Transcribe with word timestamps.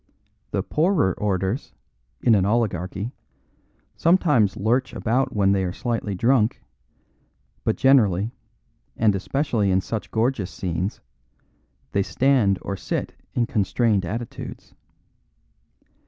The 0.49 0.63
poorer 0.63 1.13
orders 1.19 1.75
(in 2.23 2.33
an 2.33 2.43
oligarchy) 2.43 3.11
sometimes 3.95 4.57
lurch 4.57 4.93
about 4.93 5.31
when 5.35 5.51
they 5.51 5.63
are 5.63 5.71
slightly 5.71 6.15
drunk, 6.15 6.63
but 7.63 7.75
generally, 7.75 8.31
and 8.97 9.13
especially 9.13 9.69
in 9.69 9.79
such 9.79 10.09
gorgeous 10.09 10.49
scenes, 10.49 11.01
they 11.91 12.01
stand 12.01 12.57
or 12.63 12.75
sit 12.75 13.13
in 13.35 13.45
constrained 13.45 14.03
attitudes. 14.03 14.73